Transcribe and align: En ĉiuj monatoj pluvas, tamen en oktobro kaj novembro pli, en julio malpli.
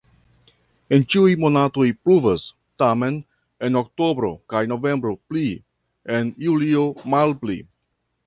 En 0.95 1.03
ĉiuj 1.13 1.33
monatoj 1.41 1.85
pluvas, 2.05 2.45
tamen 2.83 3.19
en 3.67 3.77
oktobro 3.83 4.33
kaj 4.53 4.63
novembro 4.73 5.13
pli, 5.33 5.45
en 6.21 6.33
julio 6.47 6.89
malpli. 7.15 7.63